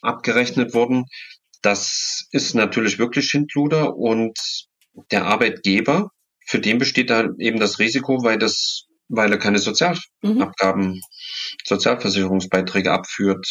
abgerechnet 0.00 0.74
worden. 0.74 1.04
Das 1.62 2.26
ist 2.32 2.54
natürlich 2.54 2.98
wirklich 2.98 3.26
Schindluder 3.26 3.96
und 3.96 4.38
der 5.10 5.26
Arbeitgeber, 5.26 6.10
für 6.44 6.58
den 6.58 6.78
besteht 6.78 7.10
da 7.10 7.28
eben 7.38 7.60
das 7.60 7.78
Risiko, 7.78 8.22
weil 8.24 8.38
das, 8.38 8.86
weil 9.08 9.30
er 9.30 9.38
keine 9.38 9.58
Sozialabgaben, 9.58 10.86
mhm. 10.86 11.00
Sozialversicherungsbeiträge 11.64 12.90
abführt. 12.90 13.46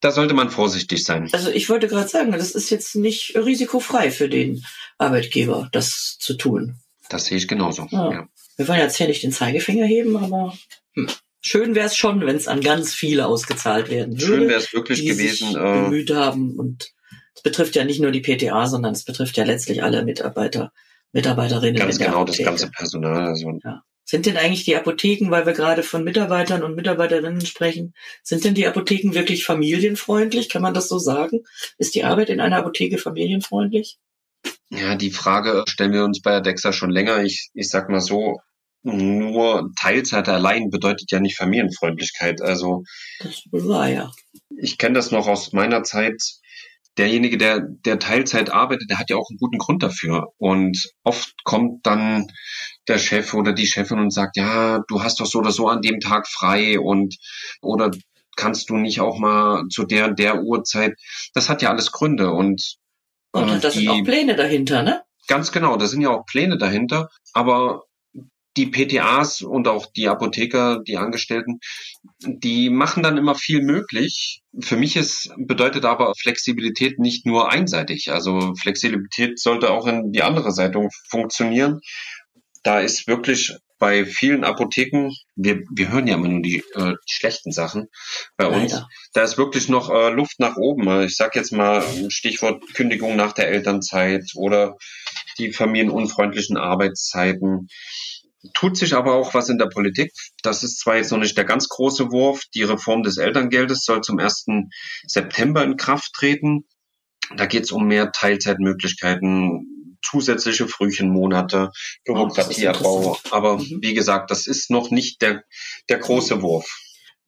Da 0.00 0.10
sollte 0.10 0.34
man 0.34 0.50
vorsichtig 0.50 1.04
sein. 1.04 1.30
Also 1.32 1.50
ich 1.50 1.70
wollte 1.70 1.88
gerade 1.88 2.08
sagen, 2.08 2.32
das 2.32 2.50
ist 2.50 2.68
jetzt 2.70 2.94
nicht 2.96 3.36
risikofrei 3.36 4.10
für 4.10 4.28
den 4.28 4.62
Arbeitgeber, 4.98 5.68
das 5.72 6.16
zu 6.18 6.34
tun. 6.34 6.76
Das 7.08 7.26
sehe 7.26 7.38
ich 7.38 7.48
genauso. 7.48 7.86
Ja. 7.90 8.10
ja. 8.10 8.28
Wir 8.56 8.68
wollen 8.68 8.80
jetzt 8.80 8.96
hier 8.96 9.08
nicht 9.08 9.22
den 9.22 9.32
Zeigefinger 9.32 9.84
heben, 9.84 10.16
aber 10.16 10.56
hm. 10.94 11.08
schön 11.40 11.74
wäre 11.74 11.86
es 11.86 11.96
schon, 11.96 12.24
wenn 12.26 12.36
es 12.36 12.48
an 12.48 12.60
ganz 12.60 12.94
viele 12.94 13.26
ausgezahlt 13.26 13.90
werden 13.90 14.14
würde. 14.14 14.26
Schön 14.26 14.48
wäre 14.48 14.60
es 14.60 14.72
wirklich 14.72 15.00
die 15.00 15.08
gewesen. 15.08 15.48
Sich 15.48 15.56
äh, 15.56 15.82
bemüht 15.82 16.10
haben 16.12 16.58
und 16.58 16.92
es 17.34 17.42
betrifft 17.42 17.74
ja 17.76 17.84
nicht 17.84 18.00
nur 18.00 18.12
die 18.12 18.20
PTA, 18.20 18.66
sondern 18.66 18.92
es 18.92 19.04
betrifft 19.04 19.36
ja 19.36 19.44
letztlich 19.44 19.82
alle 19.82 20.04
Mitarbeiter, 20.04 20.72
Mitarbeiterinnen. 21.12 21.76
Ganz 21.76 21.98
genau, 21.98 22.24
das 22.24 22.38
ganze 22.38 22.70
Personal. 22.70 23.26
Also. 23.26 23.58
Ja. 23.64 23.82
Sind 24.06 24.26
denn 24.26 24.36
eigentlich 24.36 24.64
die 24.64 24.76
Apotheken, 24.76 25.30
weil 25.30 25.46
wir 25.46 25.54
gerade 25.54 25.82
von 25.82 26.04
Mitarbeitern 26.04 26.62
und 26.62 26.76
Mitarbeiterinnen 26.76 27.44
sprechen, 27.46 27.94
sind 28.22 28.44
denn 28.44 28.54
die 28.54 28.66
Apotheken 28.66 29.14
wirklich 29.14 29.44
familienfreundlich? 29.44 30.50
Kann 30.50 30.60
man 30.60 30.74
das 30.74 30.88
so 30.88 30.98
sagen? 30.98 31.44
Ist 31.78 31.94
die 31.94 32.04
Arbeit 32.04 32.28
in 32.28 32.40
einer 32.40 32.58
Apotheke 32.58 32.98
familienfreundlich? 32.98 33.98
Ja, 34.78 34.94
die 34.96 35.10
Frage 35.10 35.64
stellen 35.66 35.92
wir 35.92 36.04
uns 36.04 36.20
bei 36.20 36.32
Adexa 36.32 36.72
schon 36.72 36.90
länger. 36.90 37.22
Ich, 37.22 37.50
ich 37.54 37.68
sag 37.68 37.88
mal 37.88 38.00
so, 38.00 38.38
nur 38.82 39.70
Teilzeit 39.80 40.28
allein 40.28 40.70
bedeutet 40.70 41.10
ja 41.10 41.18
nicht 41.18 41.36
Familienfreundlichkeit. 41.36 42.42
Also 42.42 42.84
das 43.20 43.42
war 43.50 43.88
ja. 43.88 44.12
Ich 44.56 44.78
kenne 44.78 44.94
das 44.94 45.10
noch 45.10 45.26
aus 45.26 45.52
meiner 45.52 45.82
Zeit. 45.84 46.20
Derjenige, 46.98 47.38
der, 47.38 47.60
der 47.60 47.98
Teilzeit 47.98 48.50
arbeitet, 48.50 48.90
der 48.90 48.98
hat 48.98 49.10
ja 49.10 49.16
auch 49.16 49.28
einen 49.30 49.38
guten 49.38 49.58
Grund 49.58 49.82
dafür. 49.82 50.28
Und 50.36 50.92
oft 51.02 51.32
kommt 51.44 51.86
dann 51.86 52.26
der 52.86 52.98
Chef 52.98 53.34
oder 53.34 53.52
die 53.52 53.66
Chefin 53.66 53.98
und 53.98 54.12
sagt, 54.12 54.36
ja, 54.36 54.80
du 54.86 55.02
hast 55.02 55.18
doch 55.18 55.26
so 55.26 55.38
oder 55.38 55.50
so 55.50 55.68
an 55.68 55.80
dem 55.80 55.98
Tag 55.98 56.28
frei 56.28 56.78
und 56.78 57.16
oder 57.62 57.90
kannst 58.36 58.68
du 58.70 58.76
nicht 58.76 59.00
auch 59.00 59.18
mal 59.18 59.64
zu 59.70 59.84
der 59.84 60.08
und 60.08 60.18
der 60.18 60.42
Uhrzeit. 60.42 60.94
Das 61.32 61.48
hat 61.48 61.62
ja 61.62 61.70
alles 61.70 61.90
Gründe 61.90 62.30
und 62.32 62.76
und, 63.34 63.50
und 63.50 63.64
da 63.64 63.70
sind 63.70 63.88
auch 63.88 64.02
Pläne 64.04 64.36
dahinter, 64.36 64.82
ne? 64.82 65.02
Ganz 65.26 65.50
genau, 65.50 65.76
da 65.76 65.86
sind 65.86 66.02
ja 66.02 66.10
auch 66.10 66.24
Pläne 66.24 66.56
dahinter, 66.56 67.08
aber 67.32 67.82
die 68.56 68.66
PTAs 68.66 69.42
und 69.42 69.66
auch 69.66 69.86
die 69.86 70.06
Apotheker, 70.06 70.80
die 70.86 70.96
Angestellten, 70.96 71.58
die 72.22 72.70
machen 72.70 73.02
dann 73.02 73.16
immer 73.16 73.34
viel 73.34 73.62
möglich. 73.62 74.42
Für 74.60 74.76
mich 74.76 74.94
ist, 74.94 75.32
bedeutet 75.36 75.84
aber 75.84 76.12
Flexibilität 76.14 77.00
nicht 77.00 77.26
nur 77.26 77.50
einseitig. 77.50 78.12
Also 78.12 78.54
Flexibilität 78.54 79.40
sollte 79.40 79.70
auch 79.70 79.88
in 79.88 80.12
die 80.12 80.22
andere 80.22 80.52
Seite 80.52 80.88
funktionieren. 81.08 81.80
Da 82.62 82.78
ist 82.78 83.08
wirklich 83.08 83.56
bei 83.78 84.04
vielen 84.06 84.44
Apotheken, 84.44 85.10
wir, 85.34 85.62
wir 85.74 85.90
hören 85.90 86.06
ja 86.06 86.14
immer 86.14 86.28
nur 86.28 86.42
die, 86.42 86.62
äh, 86.74 86.92
die 86.92 87.12
schlechten 87.12 87.52
Sachen 87.52 87.88
bei 88.36 88.46
uns. 88.46 88.72
Leider. 88.72 88.88
Da 89.12 89.22
ist 89.22 89.38
wirklich 89.38 89.68
noch 89.68 89.90
äh, 89.90 90.10
Luft 90.10 90.38
nach 90.38 90.56
oben. 90.56 91.02
Ich 91.02 91.16
sag 91.16 91.36
jetzt 91.36 91.52
mal 91.52 91.82
Stichwort 92.08 92.62
Kündigung 92.74 93.16
nach 93.16 93.32
der 93.32 93.48
Elternzeit 93.48 94.24
oder 94.36 94.76
die 95.38 95.52
familienunfreundlichen 95.52 96.56
Arbeitszeiten. 96.56 97.68
Tut 98.52 98.76
sich 98.76 98.94
aber 98.94 99.14
auch 99.14 99.34
was 99.34 99.48
in 99.48 99.58
der 99.58 99.66
Politik. 99.66 100.12
Das 100.42 100.62
ist 100.62 100.78
zwar 100.78 100.96
jetzt 100.96 101.10
noch 101.10 101.18
nicht 101.18 101.36
der 101.36 101.44
ganz 101.44 101.68
große 101.68 102.12
Wurf. 102.12 102.42
Die 102.54 102.62
Reform 102.62 103.02
des 103.02 103.16
Elterngeldes 103.16 103.84
soll 103.84 104.02
zum 104.02 104.18
1. 104.18 104.46
September 105.06 105.64
in 105.64 105.76
Kraft 105.76 106.12
treten. 106.12 106.66
Da 107.36 107.46
geht 107.46 107.64
es 107.64 107.72
um 107.72 107.86
mehr 107.86 108.12
Teilzeitmöglichkeiten, 108.12 109.83
zusätzliche 110.04 110.68
Frühchenmonate, 110.68 111.70
Bürokratieabbau. 112.04 113.12
Oh, 113.12 113.16
Aber 113.30 113.58
mhm. 113.58 113.78
wie 113.80 113.94
gesagt, 113.94 114.30
das 114.30 114.46
ist 114.46 114.70
noch 114.70 114.90
nicht 114.90 115.22
der, 115.22 115.44
der 115.88 115.98
große 115.98 116.42
Wurf. 116.42 116.80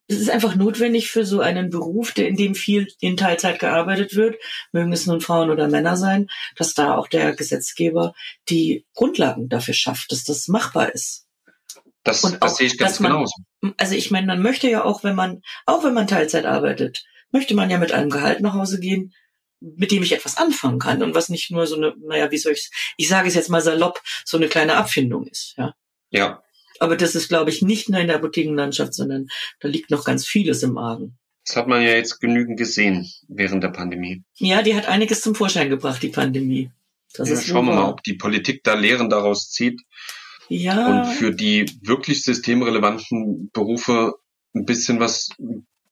Es 0.09 0.21
ist 0.21 0.30
einfach 0.30 0.54
notwendig 0.54 1.11
für 1.11 1.26
so 1.26 1.40
einen 1.40 1.68
Beruf, 1.68 2.12
der 2.12 2.28
in 2.28 2.37
dem 2.37 2.54
viel 2.54 2.87
in 3.00 3.16
Teilzeit 3.16 3.59
gearbeitet 3.59 4.14
wird, 4.14 4.37
mögen 4.71 4.92
es 4.92 5.06
nun 5.06 5.21
Frauen 5.21 5.50
oder 5.50 5.66
Männer 5.68 5.97
sein, 5.97 6.28
dass 6.54 6.75
da 6.75 6.95
auch 6.95 7.09
der 7.09 7.35
Gesetzgeber 7.35 8.14
die 8.49 8.87
Grundlagen 8.95 9.49
dafür 9.49 9.75
schafft, 9.75 10.12
dass 10.12 10.23
das 10.23 10.47
machbar 10.47 10.95
ist. 10.95 11.26
Das, 12.04 12.23
Und 12.23 12.40
das 12.40 12.56
sehe 12.56 12.68
ich 12.68 12.78
ganz 12.78 13.00
man, 13.00 13.12
genauso. 13.12 13.35
Also 13.78 13.97
ich 13.97 14.12
meine, 14.12 14.28
man 14.28 14.40
möchte 14.40 14.71
ja 14.71 14.85
auch, 14.85 15.02
wenn 15.02 15.16
man, 15.16 15.42
auch 15.64 15.83
wenn 15.83 15.95
man 15.95 16.06
Teilzeit 16.06 16.47
arbeitet, 16.47 17.04
möchte 17.33 17.56
man 17.56 17.68
ja 17.68 17.78
mit 17.78 17.90
einem 17.90 18.11
Gehalt 18.11 18.40
nach 18.40 18.54
Hause 18.54 18.78
gehen, 18.78 19.12
mit 19.61 19.91
dem 19.91 20.03
ich 20.03 20.13
etwas 20.13 20.37
anfangen 20.37 20.79
kann 20.79 21.03
und 21.03 21.15
was 21.15 21.29
nicht 21.29 21.51
nur 21.51 21.67
so 21.67 21.77
eine, 21.77 21.95
naja, 22.07 22.31
wie 22.31 22.39
soll 22.39 22.53
ich 22.53 22.71
ich 22.97 23.09
sage 23.09 23.29
es 23.29 23.35
jetzt 23.35 23.51
mal 23.51 23.63
salopp, 23.63 24.03
so 24.25 24.37
eine 24.37 24.49
kleine 24.49 24.77
Abfindung 24.77 25.27
ist, 25.27 25.55
ja. 25.57 25.75
Ja. 26.11 26.43
Aber 26.79 26.97
das 26.97 27.15
ist, 27.15 27.29
glaube 27.29 27.51
ich, 27.51 27.63
nicht 27.63 27.89
nur 27.89 28.01
in 28.01 28.09
der 28.09 28.17
Apothekenlandschaft, 28.17 28.93
sondern 28.95 29.29
da 29.61 29.69
liegt 29.69 29.91
noch 29.91 30.05
ganz 30.05 30.27
vieles 30.27 30.63
im 30.63 30.77
Argen. 30.77 31.19
Das 31.47 31.57
hat 31.57 31.69
man 31.69 31.81
ja 31.83 31.91
jetzt 31.91 32.21
genügend 32.21 32.59
gesehen 32.59 33.11
während 33.29 33.63
der 33.63 33.69
Pandemie. 33.69 34.25
Ja, 34.35 34.63
die 34.63 34.75
hat 34.75 34.87
einiges 34.87 35.21
zum 35.21 35.35
Vorschein 35.35 35.71
gebracht, 35.71 36.03
die 36.03 36.09
Pandemie. 36.09 36.71
Das 37.15 37.31
ja, 37.31 37.41
schauen 37.41 37.67
wir 37.67 37.75
mal, 37.75 37.89
ob 37.89 38.03
die 38.03 38.15
Politik 38.15 38.63
da 38.65 38.75
Lehren 38.75 39.09
daraus 39.09 39.51
zieht. 39.51 39.81
Ja. 40.49 41.03
Und 41.03 41.15
für 41.15 41.33
die 41.33 41.67
wirklich 41.83 42.23
systemrelevanten 42.23 43.51
Berufe 43.53 44.15
ein 44.55 44.65
bisschen 44.65 45.01
was 45.01 45.31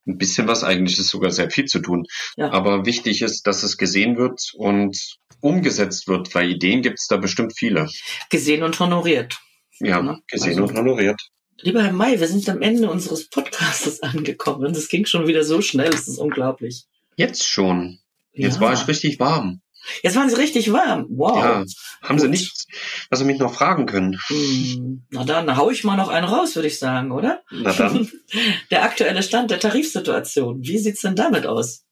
ein 0.06 0.18
bisschen 0.18 0.46
was, 0.46 0.64
eigentlich 0.64 0.98
ist 0.98 1.08
sogar 1.08 1.30
sehr 1.30 1.50
viel 1.50 1.64
zu 1.64 1.80
tun. 1.80 2.06
Ja. 2.36 2.50
Aber 2.52 2.86
wichtig 2.86 3.22
ist, 3.22 3.46
dass 3.46 3.62
es 3.62 3.76
gesehen 3.76 4.16
wird 4.16 4.52
und 4.54 5.16
umgesetzt 5.40 6.08
wird, 6.08 6.34
weil 6.34 6.50
Ideen 6.50 6.82
gibt 6.82 6.98
es 6.98 7.06
da 7.06 7.16
bestimmt 7.16 7.54
viele. 7.56 7.88
Gesehen 8.30 8.62
und 8.62 8.78
honoriert. 8.80 9.38
Ja, 9.80 10.02
ne? 10.02 10.20
gesehen 10.28 10.60
also, 10.60 10.64
und 10.64 10.78
honoriert. 10.78 11.20
Lieber 11.60 11.82
Herr 11.82 11.92
May, 11.92 12.18
wir 12.20 12.28
sind 12.28 12.48
am 12.48 12.62
Ende 12.62 12.90
unseres 12.90 13.28
Podcasts 13.28 14.00
angekommen. 14.02 14.72
Das 14.72 14.88
ging 14.88 15.06
schon 15.06 15.26
wieder 15.26 15.44
so 15.44 15.60
schnell, 15.60 15.90
das 15.90 16.08
ist 16.08 16.18
unglaublich. 16.18 16.84
Jetzt 17.16 17.46
schon. 17.46 17.98
Jetzt 18.32 18.56
ja. 18.56 18.60
war 18.60 18.72
ich 18.72 18.86
richtig 18.88 19.20
warm. 19.20 19.60
Jetzt 20.02 20.16
waren 20.16 20.28
Sie 20.28 20.36
richtig 20.36 20.72
warm. 20.72 21.06
Wow. 21.10 21.36
Ja, 21.36 21.64
haben 22.02 22.16
Gut. 22.16 22.20
Sie 22.20 22.28
nichts, 22.28 22.66
was 23.10 23.18
Sie 23.18 23.24
mich 23.24 23.38
noch 23.38 23.54
fragen 23.54 23.86
können? 23.86 24.18
Hm, 24.26 25.06
na 25.10 25.24
dann 25.24 25.56
hau 25.56 25.70
ich 25.70 25.84
mal 25.84 25.96
noch 25.96 26.08
einen 26.08 26.26
raus, 26.26 26.54
würde 26.54 26.68
ich 26.68 26.78
sagen, 26.78 27.12
oder? 27.12 27.42
Na 27.50 27.72
dann. 27.72 28.10
Der 28.70 28.82
aktuelle 28.82 29.22
Stand 29.22 29.50
der 29.50 29.60
Tarifsituation. 29.60 30.62
Wie 30.62 30.78
sieht's 30.78 31.02
denn 31.02 31.16
damit 31.16 31.46
aus? 31.46 31.84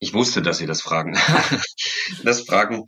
Ich 0.00 0.14
wusste, 0.14 0.42
dass 0.42 0.58
Sie 0.58 0.66
das 0.66 0.80
fragen. 0.80 1.18
das 2.22 2.42
fragen 2.42 2.84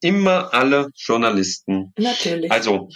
immer 0.00 0.52
alle 0.52 0.90
Journalisten. 0.94 1.92
Natürlich. 1.96 2.52
Also, 2.52 2.90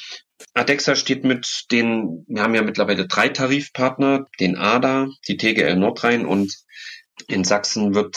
Adexa 0.55 0.95
steht 0.95 1.25
mit 1.25 1.65
den, 1.71 2.25
wir 2.29 2.43
haben 2.43 2.55
ja 2.55 2.63
mittlerweile 2.63 3.07
drei 3.07 3.31
Tarifpartner, 3.31 4.27
den 4.39 4.57
ADA, 4.57 5.09
die 5.27 5.37
TGL 5.37 5.77
Nordrhein 5.77 6.27
und 6.27 6.55
in 7.27 7.45
Sachsen 7.45 7.95
wird 7.95 8.17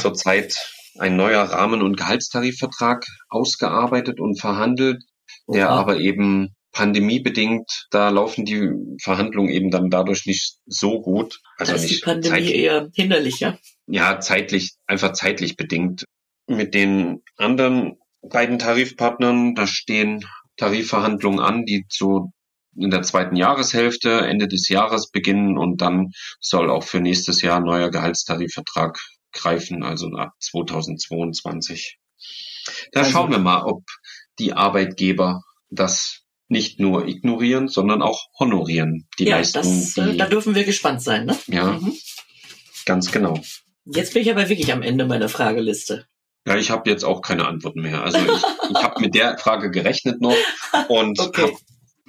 zurzeit 0.00 0.54
ein 0.98 1.16
neuer 1.16 1.42
Rahmen- 1.42 1.82
und 1.82 1.96
Gehaltstarifvertrag 1.96 3.04
ausgearbeitet 3.28 4.20
und 4.20 4.40
verhandelt, 4.40 5.02
der 5.48 5.68
Oha. 5.68 5.78
aber 5.78 5.98
eben 5.98 6.54
pandemiebedingt, 6.72 7.86
da 7.90 8.10
laufen 8.10 8.44
die 8.44 8.70
Verhandlungen 9.02 9.50
eben 9.50 9.70
dann 9.70 9.88
dadurch 9.88 10.26
nicht 10.26 10.58
so 10.66 11.00
gut. 11.00 11.40
Also 11.56 11.72
da 11.72 11.76
ist 11.76 11.82
nicht 11.84 12.02
die 12.02 12.04
Pandemie 12.04 12.28
zeitlich, 12.28 12.54
eher 12.54 12.88
hinderlich, 12.94 13.40
ja? 13.40 13.58
Ja, 13.86 14.20
zeitlich, 14.20 14.74
einfach 14.86 15.12
zeitlich 15.12 15.56
bedingt. 15.56 16.04
Mit 16.46 16.74
den 16.74 17.22
anderen 17.36 17.96
beiden 18.20 18.58
Tarifpartnern, 18.58 19.54
da 19.54 19.66
stehen 19.66 20.26
Tarifverhandlungen 20.56 21.40
an, 21.40 21.64
die 21.64 21.86
zu 21.88 22.32
in 22.78 22.90
der 22.90 23.02
zweiten 23.02 23.36
Jahreshälfte, 23.36 24.10
Ende 24.10 24.48
des 24.48 24.68
Jahres 24.68 25.10
beginnen 25.10 25.56
und 25.56 25.80
dann 25.80 26.10
soll 26.40 26.70
auch 26.70 26.84
für 26.84 27.00
nächstes 27.00 27.40
Jahr 27.40 27.56
ein 27.56 27.64
neuer 27.64 27.90
Gehaltstarifvertrag 27.90 28.98
greifen, 29.36 29.82
also 29.82 30.08
ab 30.16 30.32
2022. 30.40 31.98
Da 32.92 33.00
also, 33.00 33.12
schauen 33.12 33.30
wir 33.30 33.38
mal, 33.38 33.62
ob 33.62 33.84
die 34.38 34.52
Arbeitgeber 34.52 35.42
das 35.70 36.22
nicht 36.48 36.78
nur 36.78 37.06
ignorieren, 37.06 37.68
sondern 37.68 38.02
auch 38.02 38.26
honorieren, 38.38 39.08
die 39.18 39.24
ja, 39.24 39.36
Leistung. 39.36 39.62
Das, 39.62 39.96
äh, 39.96 40.12
die, 40.12 40.16
da 40.16 40.26
dürfen 40.26 40.54
wir 40.54 40.64
gespannt 40.64 41.02
sein, 41.02 41.26
ne? 41.26 41.36
Ja, 41.48 41.72
mhm. 41.72 41.92
ganz 42.84 43.10
genau. 43.10 43.40
Jetzt 43.84 44.14
bin 44.14 44.22
ich 44.22 44.30
aber 44.30 44.48
wirklich 44.48 44.72
am 44.72 44.82
Ende 44.82 45.06
meiner 45.06 45.28
Frageliste. 45.28 46.06
Ja, 46.46 46.56
ich 46.56 46.70
habe 46.70 46.88
jetzt 46.88 47.04
auch 47.04 47.22
keine 47.22 47.46
Antworten 47.46 47.80
mehr. 47.80 48.02
Also 48.02 48.18
ich, 48.18 48.70
ich 48.70 48.82
habe 48.82 49.00
mit 49.00 49.14
der 49.14 49.36
Frage 49.38 49.70
gerechnet 49.70 50.20
noch 50.20 50.36
und 50.88 51.18
okay. 51.18 51.52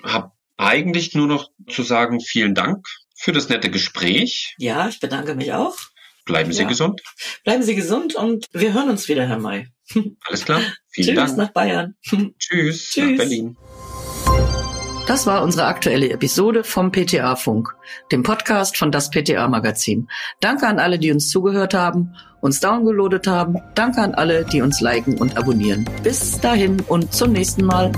habe 0.04 0.14
hab 0.14 0.38
eigentlich 0.58 1.16
nur 1.16 1.28
noch 1.28 1.50
zu 1.70 1.84
sagen, 1.84 2.20
vielen 2.20 2.54
Dank 2.54 2.88
für 3.16 3.32
das 3.32 3.50
nette 3.50 3.72
Gespräch. 3.72 4.56
Ja, 4.58 4.88
ich 4.88 5.00
bedanke 5.00 5.36
mich 5.36 5.54
auch. 5.54 5.76
Bleiben 6.28 6.54
Sie 6.54 6.62
ja. 6.62 6.68
gesund. 6.68 7.02
Bleiben 7.44 7.64
Sie 7.64 7.74
gesund 7.74 8.16
und 8.16 8.46
wir 8.52 8.74
hören 8.74 8.90
uns 8.90 9.08
wieder, 9.08 9.26
Herr 9.28 9.40
May. 9.40 9.68
Alles 10.28 10.46
klar. 10.46 10.62
Vielen 10.90 11.16
Tschüss 11.16 11.26
Dank. 11.26 11.38
nach 11.38 11.50
Bayern. 11.52 11.96
Tschüss, 12.04 12.38
Tschüss 12.92 12.98
nach 12.98 13.18
Berlin. 13.18 13.58
Das 15.08 15.26
war 15.26 15.42
unsere 15.42 15.68
aktuelle 15.68 16.10
Episode 16.10 16.66
vom 16.66 16.92
PTA 16.92 17.38
Funk, 17.38 17.74
dem 18.12 18.24
Podcast 18.24 18.76
von 18.76 18.92
das 18.92 19.10
PTA 19.10 19.48
Magazin. 19.48 20.10
Danke 20.42 20.68
an 20.68 20.80
alle, 20.80 21.00
die 21.00 21.14
uns 21.14 21.30
zugehört 21.30 21.74
haben, 21.74 22.14
uns 22.42 22.60
downgeloadet 22.60 23.26
haben. 23.26 23.56
Danke 23.74 24.02
an 24.02 24.16
alle, 24.16 24.44
die 24.44 24.62
uns 24.62 24.82
liken 24.82 25.18
und 25.18 25.38
abonnieren. 25.38 25.90
Bis 26.04 26.42
dahin 26.42 26.82
und 26.82 27.14
zum 27.14 27.32
nächsten 27.32 27.64
Mal. 27.64 27.94